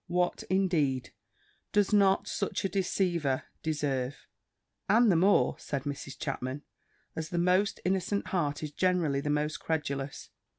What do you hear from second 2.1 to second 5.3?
such a deceiver deserve?" "And the